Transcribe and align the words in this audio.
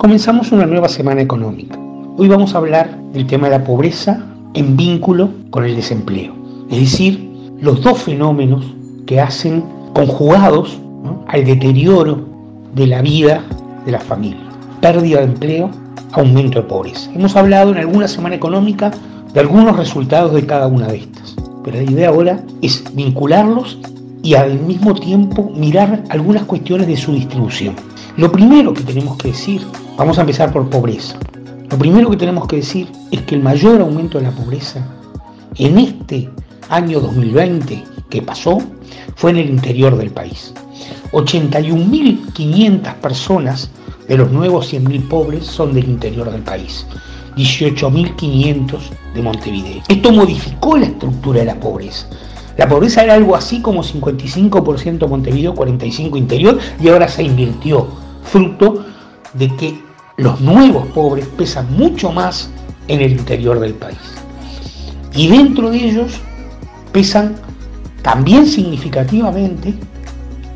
Comenzamos 0.00 0.50
una 0.50 0.64
nueva 0.64 0.88
semana 0.88 1.20
económica. 1.20 1.78
Hoy 2.16 2.26
vamos 2.26 2.54
a 2.54 2.56
hablar 2.56 2.96
del 3.12 3.26
tema 3.26 3.50
de 3.50 3.58
la 3.58 3.64
pobreza 3.64 4.24
en 4.54 4.74
vínculo 4.74 5.28
con 5.50 5.66
el 5.66 5.76
desempleo. 5.76 6.32
Es 6.70 6.80
decir, 6.80 7.30
los 7.60 7.82
dos 7.82 7.98
fenómenos 7.98 8.64
que 9.04 9.20
hacen 9.20 9.62
conjugados 9.92 10.80
al 11.26 11.44
deterioro 11.44 12.18
de 12.74 12.86
la 12.86 13.02
vida 13.02 13.44
de 13.84 13.92
la 13.92 14.00
familia. 14.00 14.40
Pérdida 14.80 15.18
de 15.18 15.24
empleo, 15.24 15.70
aumento 16.12 16.62
de 16.62 16.66
pobreza. 16.66 17.10
Hemos 17.14 17.36
hablado 17.36 17.72
en 17.72 17.76
alguna 17.76 18.08
semana 18.08 18.36
económica 18.36 18.92
de 19.34 19.40
algunos 19.40 19.76
resultados 19.76 20.32
de 20.32 20.46
cada 20.46 20.66
una 20.66 20.86
de 20.86 20.96
estas. 20.96 21.36
Pero 21.62 21.76
la 21.76 21.82
idea 21.82 22.08
ahora 22.08 22.42
es 22.62 22.82
vincularlos 22.94 23.78
y 24.22 24.32
al 24.32 24.60
mismo 24.60 24.94
tiempo 24.94 25.52
mirar 25.54 26.04
algunas 26.08 26.44
cuestiones 26.44 26.86
de 26.86 26.96
su 26.96 27.12
distribución. 27.12 27.74
Lo 28.20 28.30
primero 28.30 28.74
que 28.74 28.82
tenemos 28.82 29.16
que 29.16 29.28
decir, 29.28 29.66
vamos 29.96 30.18
a 30.18 30.20
empezar 30.20 30.52
por 30.52 30.68
pobreza. 30.68 31.18
Lo 31.70 31.78
primero 31.78 32.10
que 32.10 32.18
tenemos 32.18 32.46
que 32.46 32.56
decir 32.56 32.92
es 33.10 33.22
que 33.22 33.34
el 33.34 33.42
mayor 33.42 33.80
aumento 33.80 34.18
de 34.18 34.24
la 34.24 34.30
pobreza 34.30 34.86
en 35.56 35.78
este 35.78 36.28
año 36.68 37.00
2020 37.00 37.82
que 38.10 38.20
pasó 38.20 38.58
fue 39.16 39.30
en 39.30 39.38
el 39.38 39.48
interior 39.48 39.96
del 39.96 40.10
país. 40.10 40.52
81.500 41.12 42.94
personas 42.96 43.70
de 44.06 44.18
los 44.18 44.30
nuevos 44.30 44.70
100.000 44.70 45.08
pobres 45.08 45.46
son 45.46 45.72
del 45.72 45.88
interior 45.88 46.30
del 46.30 46.42
país. 46.42 46.84
18.500 47.36 48.80
de 49.14 49.22
Montevideo. 49.22 49.82
Esto 49.88 50.12
modificó 50.12 50.76
la 50.76 50.84
estructura 50.84 51.38
de 51.40 51.46
la 51.46 51.58
pobreza. 51.58 52.06
La 52.58 52.68
pobreza 52.68 53.02
era 53.02 53.14
algo 53.14 53.34
así 53.34 53.62
como 53.62 53.82
55% 53.82 55.08
Montevideo, 55.08 55.54
45% 55.54 56.18
interior 56.18 56.58
y 56.78 56.88
ahora 56.88 57.08
se 57.08 57.22
invirtió, 57.22 57.88
fruto 58.30 58.84
de 59.34 59.48
que 59.56 59.78
los 60.16 60.40
nuevos 60.40 60.86
pobres 60.88 61.26
pesan 61.36 61.72
mucho 61.76 62.12
más 62.12 62.50
en 62.88 63.00
el 63.00 63.12
interior 63.12 63.58
del 63.60 63.74
país. 63.74 63.98
Y 65.14 65.28
dentro 65.28 65.70
de 65.70 65.78
ellos 65.78 66.12
pesan 66.92 67.36
también 68.02 68.46
significativamente, 68.46 69.74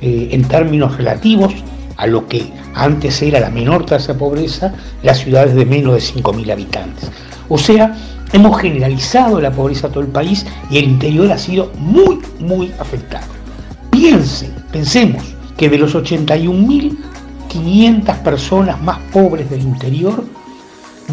eh, 0.00 0.28
en 0.30 0.42
términos 0.44 0.96
relativos 0.96 1.52
a 1.96 2.06
lo 2.06 2.26
que 2.28 2.52
antes 2.74 3.20
era 3.22 3.40
la 3.40 3.50
menor 3.50 3.84
tasa 3.84 4.12
de 4.12 4.18
pobreza, 4.18 4.72
las 5.02 5.18
ciudades 5.18 5.54
de 5.54 5.66
menos 5.66 5.94
de 5.94 6.00
5.000 6.00 6.52
habitantes. 6.52 7.10
O 7.48 7.58
sea, 7.58 7.96
hemos 8.32 8.60
generalizado 8.60 9.40
la 9.40 9.50
pobreza 9.50 9.88
a 9.88 9.90
todo 9.90 10.04
el 10.04 10.10
país 10.10 10.46
y 10.70 10.78
el 10.78 10.84
interior 10.84 11.30
ha 11.32 11.38
sido 11.38 11.72
muy, 11.76 12.20
muy 12.38 12.72
afectado. 12.78 13.26
Piensen, 13.90 14.54
pensemos 14.70 15.34
que 15.56 15.68
de 15.68 15.78
los 15.78 15.94
81.500 17.48 18.22
personas 18.22 18.80
más 18.82 18.98
pobres 19.12 19.50
del 19.50 19.62
interior, 19.62 20.24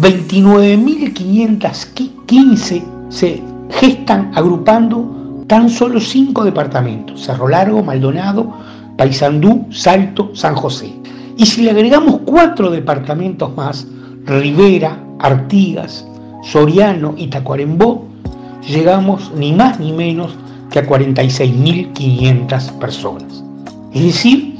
29.515 0.00 2.82
se 3.08 3.42
gestan 3.70 4.32
agrupando 4.34 5.44
tan 5.46 5.70
solo 5.70 6.00
cinco 6.00 6.44
departamentos, 6.44 7.24
Cerro 7.24 7.48
Largo, 7.48 7.82
Maldonado, 7.82 8.52
Paysandú, 8.96 9.66
Salto, 9.70 10.30
San 10.34 10.54
José. 10.54 10.92
Y 11.36 11.46
si 11.46 11.62
le 11.62 11.70
agregamos 11.70 12.20
cuatro 12.24 12.70
departamentos 12.70 13.56
más, 13.56 13.86
Rivera, 14.24 14.98
Artigas, 15.20 16.04
Soriano 16.42 17.14
y 17.16 17.28
Tacuarembó, 17.28 18.06
llegamos 18.66 19.30
ni 19.36 19.52
más 19.52 19.78
ni 19.78 19.92
menos 19.92 20.34
que 20.70 20.80
a 20.80 20.86
46.500 20.86 22.78
personas. 22.78 23.44
Es 23.92 24.02
decir, 24.02 24.53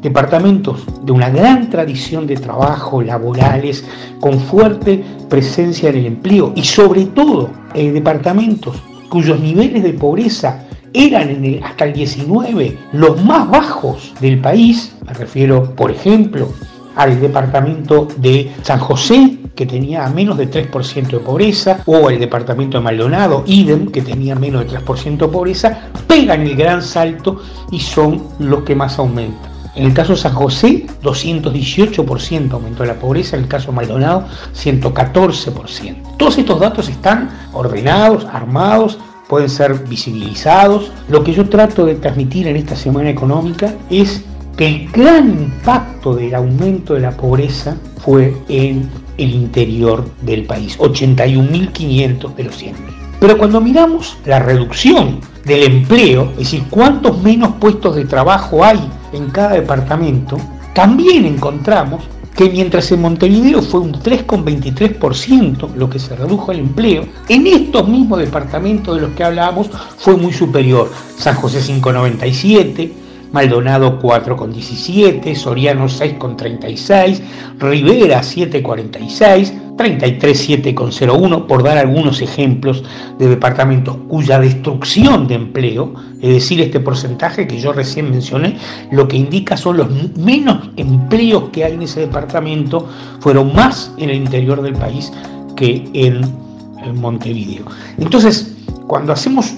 departamentos 0.00 0.84
de 1.02 1.12
una 1.12 1.30
gran 1.30 1.70
tradición 1.70 2.26
de 2.26 2.36
trabajo, 2.36 3.02
laborales, 3.02 3.84
con 4.20 4.38
fuerte 4.38 5.04
presencia 5.28 5.90
en 5.90 5.96
el 5.96 6.06
empleo 6.06 6.52
y 6.56 6.64
sobre 6.64 7.06
todo 7.06 7.50
eh, 7.74 7.90
departamentos 7.90 8.76
cuyos 9.08 9.40
niveles 9.40 9.82
de 9.82 9.92
pobreza 9.92 10.66
eran 10.92 11.44
el, 11.44 11.62
hasta 11.62 11.84
el 11.84 11.92
19 11.92 12.78
los 12.92 13.22
más 13.24 13.48
bajos 13.48 14.12
del 14.20 14.40
país, 14.40 14.96
me 15.06 15.12
refiero 15.14 15.74
por 15.74 15.90
ejemplo 15.90 16.48
al 16.96 17.20
departamento 17.20 18.08
de 18.16 18.50
San 18.62 18.78
José, 18.78 19.38
que 19.54 19.66
tenía 19.66 20.08
menos 20.08 20.36
de 20.36 20.50
3% 20.50 21.06
de 21.08 21.18
pobreza, 21.18 21.82
o 21.86 22.10
el 22.10 22.18
departamento 22.18 22.78
de 22.78 22.84
Maldonado, 22.84 23.44
idem, 23.46 23.90
que 23.90 24.02
tenía 24.02 24.34
menos 24.34 24.64
de 24.64 24.78
3% 24.78 25.16
de 25.16 25.28
pobreza, 25.28 25.90
pegan 26.06 26.42
el 26.42 26.56
gran 26.56 26.82
salto 26.82 27.40
y 27.70 27.80
son 27.80 28.22
los 28.38 28.64
que 28.64 28.74
más 28.74 28.98
aumentan. 28.98 29.59
En 29.76 29.86
el 29.86 29.94
caso 29.94 30.16
San 30.16 30.32
José, 30.32 30.86
218% 31.02 32.52
aumentó 32.52 32.84
la 32.84 32.94
pobreza, 32.94 33.36
en 33.36 33.44
el 33.44 33.48
caso 33.48 33.72
Maldonado, 33.72 34.26
114%. 34.54 36.16
Todos 36.16 36.38
estos 36.38 36.60
datos 36.60 36.88
están 36.88 37.30
ordenados, 37.52 38.24
armados, 38.24 38.98
pueden 39.28 39.48
ser 39.48 39.74
visibilizados. 39.88 40.90
Lo 41.08 41.22
que 41.22 41.32
yo 41.32 41.48
trato 41.48 41.86
de 41.86 41.94
transmitir 41.94 42.48
en 42.48 42.56
esta 42.56 42.74
semana 42.74 43.10
económica 43.10 43.74
es 43.88 44.24
que 44.56 44.66
el 44.66 44.90
gran 44.90 45.28
impacto 45.28 46.14
del 46.14 46.34
aumento 46.34 46.94
de 46.94 47.00
la 47.00 47.12
pobreza 47.12 47.76
fue 47.98 48.36
en 48.48 48.90
el 49.18 49.34
interior 49.34 50.04
del 50.22 50.44
país, 50.44 50.78
81.500 50.78 52.34
de 52.34 52.44
los 52.44 52.60
100.000. 52.60 52.99
Pero 53.20 53.36
cuando 53.36 53.60
miramos 53.60 54.16
la 54.24 54.38
reducción 54.38 55.20
del 55.44 55.62
empleo, 55.64 56.30
es 56.32 56.38
decir, 56.38 56.64
cuántos 56.70 57.22
menos 57.22 57.52
puestos 57.60 57.94
de 57.94 58.06
trabajo 58.06 58.64
hay 58.64 58.80
en 59.12 59.30
cada 59.30 59.50
departamento, 59.50 60.38
también 60.74 61.26
encontramos 61.26 62.02
que 62.34 62.48
mientras 62.48 62.90
en 62.92 63.02
Montevideo 63.02 63.60
fue 63.60 63.80
un 63.80 63.92
3,23% 63.92 65.74
lo 65.74 65.90
que 65.90 65.98
se 65.98 66.16
redujo 66.16 66.52
el 66.52 66.60
empleo, 66.60 67.04
en 67.28 67.46
estos 67.46 67.86
mismos 67.86 68.20
departamentos 68.20 68.94
de 68.94 69.02
los 69.02 69.10
que 69.12 69.24
hablábamos 69.24 69.68
fue 69.98 70.16
muy 70.16 70.32
superior. 70.32 70.90
San 71.18 71.34
José 71.34 71.60
5,97%, 71.60 72.92
Maldonado 73.32 74.00
4,17, 74.00 75.34
Soriano 75.36 75.84
6,36, 75.84 77.20
Rivera 77.58 78.22
7,46, 78.22 79.69
33 79.80 80.50
7,01, 80.50 81.46
por 81.46 81.62
dar 81.62 81.78
algunos 81.78 82.20
ejemplos 82.20 82.84
de 83.18 83.30
departamentos 83.30 83.96
cuya 84.08 84.38
destrucción 84.38 85.26
de 85.26 85.36
empleo, 85.36 85.94
es 86.20 86.34
decir, 86.34 86.60
este 86.60 86.80
porcentaje 86.80 87.46
que 87.46 87.58
yo 87.58 87.72
recién 87.72 88.10
mencioné, 88.10 88.58
lo 88.90 89.08
que 89.08 89.16
indica 89.16 89.56
son 89.56 89.78
los 89.78 89.88
menos 90.18 90.68
empleos 90.76 91.44
que 91.50 91.64
hay 91.64 91.72
en 91.72 91.80
ese 91.80 92.00
departamento, 92.00 92.90
fueron 93.20 93.54
más 93.54 93.90
en 93.96 94.10
el 94.10 94.16
interior 94.16 94.60
del 94.60 94.74
país 94.74 95.10
que 95.56 95.88
en, 95.94 96.50
Montevideo. 96.94 97.64
Entonces, 97.96 98.56
cuando 98.86 99.14
hacemos 99.14 99.54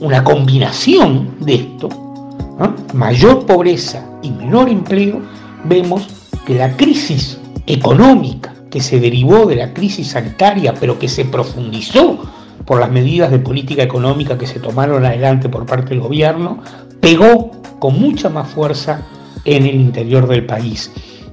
una 0.00 0.22
combinación 0.22 1.30
de 1.40 1.54
esto, 1.54 1.88
mayor 2.94 3.44
pobreza 3.44 4.04
y 4.22 4.30
menor 4.30 4.68
empleo, 4.68 5.20
vemos 5.64 6.06
que 6.46 6.54
la 6.54 6.76
crisis 6.76 7.38
económica 7.66 8.52
que 8.70 8.80
se 8.80 9.00
derivó 9.00 9.46
de 9.46 9.56
la 9.56 9.72
crisis 9.72 10.08
sanitaria, 10.08 10.74
pero 10.78 10.98
que 10.98 11.08
se 11.08 11.24
profundizó 11.24 12.18
por 12.64 12.80
las 12.80 12.90
medidas 12.90 13.30
de 13.30 13.38
política 13.38 13.82
económica 13.82 14.36
que 14.36 14.46
se 14.46 14.60
tomaron 14.60 15.04
adelante 15.04 15.48
por 15.48 15.64
parte 15.64 15.90
del 15.90 16.00
gobierno, 16.00 16.62
pegó 17.00 17.50
con 17.78 17.98
mucha 17.98 18.28
más 18.28 18.48
fuerza 18.48 19.06
en 19.44 19.64
el 19.64 19.76
interior 19.76 20.26
del 20.28 20.44
país 20.44 20.92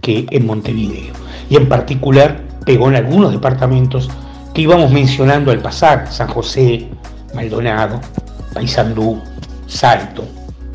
que 0.00 0.26
en 0.30 0.46
Montevideo. 0.46 1.12
Y 1.50 1.56
en 1.56 1.68
particular 1.68 2.44
pegó 2.64 2.88
en 2.88 2.96
algunos 2.96 3.32
departamentos 3.32 4.08
que 4.54 4.62
íbamos 4.62 4.90
mencionando 4.90 5.50
al 5.50 5.60
pasar, 5.60 6.10
San 6.10 6.28
José, 6.28 6.88
Maldonado, 7.34 8.00
Paysandú, 8.54 9.20
Salto, 9.66 10.24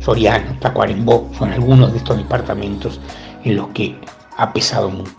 Soriano, 0.00 0.56
Tacuarembó, 0.60 1.30
son 1.38 1.52
algunos 1.52 1.92
de 1.92 1.98
estos 1.98 2.16
departamentos 2.16 3.00
en 3.44 3.56
los 3.56 3.68
que 3.68 3.96
ha 4.36 4.52
pesado 4.52 4.90
mucho. 4.90 5.12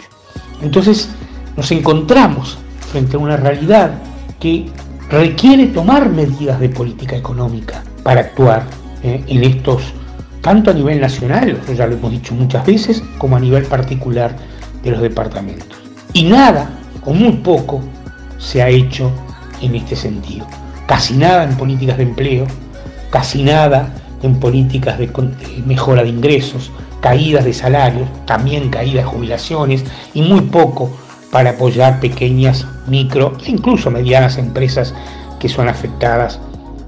Entonces 0.62 1.09
nos 1.55 1.71
encontramos 1.71 2.57
frente 2.91 3.15
a 3.15 3.19
una 3.19 3.38
realidad 3.38 3.91
que 4.39 4.65
requiere 5.09 5.67
tomar 5.67 6.09
medidas 6.09 6.59
de 6.59 6.69
política 6.69 7.15
económica 7.15 7.83
para 8.03 8.21
actuar 8.21 8.63
eh, 9.03 9.23
en 9.27 9.44
estos, 9.44 9.94
tanto 10.41 10.71
a 10.71 10.73
nivel 10.73 11.00
nacional, 11.00 11.59
ya 11.75 11.88
lo 11.88 11.95
hemos 11.95 12.11
dicho 12.11 12.33
muchas 12.33 12.65
veces, 12.65 13.03
como 13.17 13.35
a 13.35 13.39
nivel 13.39 13.63
particular 13.65 14.35
de 14.83 14.91
los 14.91 15.01
departamentos. 15.01 15.77
Y 16.13 16.23
nada, 16.23 16.69
o 17.05 17.13
muy 17.13 17.33
poco, 17.33 17.81
se 18.38 18.61
ha 18.61 18.69
hecho 18.69 19.11
en 19.61 19.75
este 19.75 19.95
sentido. 19.95 20.45
Casi 20.85 21.15
nada 21.15 21.44
en 21.44 21.56
políticas 21.56 21.97
de 21.97 22.03
empleo, 22.03 22.45
casi 23.09 23.44
nada 23.44 23.94
en 24.21 24.39
políticas 24.39 24.97
de 24.97 25.09
mejora 25.65 26.03
de 26.03 26.09
ingresos, 26.09 26.71
caídas 27.01 27.45
de 27.45 27.53
salarios, 27.53 28.07
también 28.25 28.69
caídas 28.69 29.06
de 29.06 29.11
jubilaciones 29.11 29.83
y 30.13 30.21
muy 30.21 30.41
poco 30.41 30.91
para 31.33 31.50
apoyar 31.50 32.00
pequeñas, 32.00 32.68
micro 32.85 33.35
e 33.44 33.50
incluso 33.50 33.89
medianas 33.89 34.38
empresas 34.38 34.94
que 35.39 35.50
son 35.50 35.68
afectadas 35.68 36.39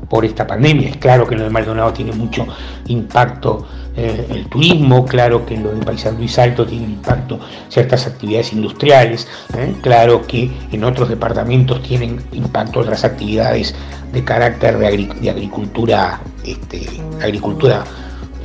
por 0.08 0.24
esta 0.24 0.46
pandemia. 0.46 0.90
Es 0.90 0.98
claro 0.98 1.26
que 1.26 1.34
en 1.34 1.40
lo 1.40 1.46
de 1.46 1.50
Maldonado 1.50 1.92
tiene 1.94 2.12
mucho 2.12 2.46
impacto 2.86 3.66
eh, 3.98 4.28
el 4.30 4.46
turismo, 4.46 5.04
claro 5.04 5.48
que 5.48 5.56
en 5.56 5.64
lo 5.64 5.72
de 5.74 5.84
Paisandú 5.84 6.22
y 6.22 6.28
Salto 6.28 6.64
tiene 6.64 6.86
impacto 6.86 7.40
ciertas 7.70 8.06
actividades 8.06 8.54
industriales, 8.54 9.28
¿eh? 9.58 9.74
claro 9.82 10.28
que 10.28 10.52
en 10.72 10.84
otros 10.84 11.10
departamentos 11.10 11.82
tienen 11.82 12.22
impacto 12.32 12.82
otras 12.82 13.04
actividades 13.04 13.74
de 14.14 14.24
carácter 14.24 14.78
de, 14.78 15.30
agricultura, 15.32 16.22
este, 16.44 16.86
agricultura 17.20 17.84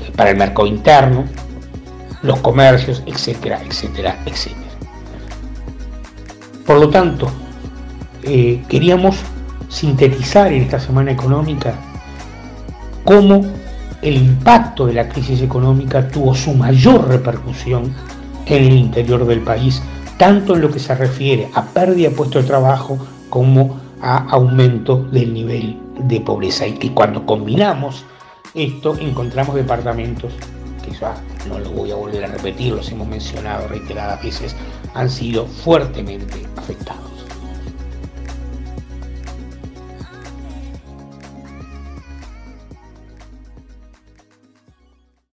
eh, 0.02 0.10
para 0.16 0.30
el 0.30 0.38
mercado 0.38 0.66
interno, 0.66 1.26
los 2.22 2.38
comercios, 2.38 3.02
etcétera, 3.04 3.60
etcétera, 3.66 4.16
etcétera. 4.24 4.69
Por 6.70 6.78
lo 6.78 6.88
tanto, 6.88 7.26
queríamos 8.22 9.16
sintetizar 9.68 10.52
en 10.52 10.62
esta 10.62 10.78
semana 10.78 11.10
económica 11.10 11.74
cómo 13.02 13.44
el 14.00 14.14
impacto 14.14 14.86
de 14.86 14.92
la 14.92 15.08
crisis 15.08 15.42
económica 15.42 16.06
tuvo 16.06 16.32
su 16.32 16.54
mayor 16.54 17.08
repercusión 17.08 17.92
en 18.46 18.62
el 18.62 18.76
interior 18.76 19.26
del 19.26 19.40
país, 19.40 19.82
tanto 20.16 20.54
en 20.54 20.60
lo 20.60 20.70
que 20.70 20.78
se 20.78 20.94
refiere 20.94 21.48
a 21.54 21.64
pérdida 21.64 22.10
de 22.10 22.14
puestos 22.14 22.44
de 22.44 22.48
trabajo 22.48 23.04
como 23.28 23.80
a 24.00 24.28
aumento 24.30 25.02
del 25.10 25.34
nivel 25.34 25.76
de 25.98 26.20
pobreza. 26.20 26.68
Y 26.68 26.74
que 26.74 26.92
cuando 26.92 27.26
combinamos 27.26 28.04
esto 28.54 28.96
encontramos 29.00 29.56
departamentos 29.56 30.32
no 31.48 31.58
lo 31.58 31.70
voy 31.70 31.90
a 31.90 31.94
volver 31.94 32.24
a 32.24 32.28
repetir, 32.28 32.74
los 32.74 32.90
hemos 32.90 33.08
mencionado 33.08 33.68
reiteradas 33.68 34.22
veces, 34.22 34.56
han 34.94 35.08
sido 35.08 35.46
fuertemente 35.46 36.46
afectados. 36.56 37.19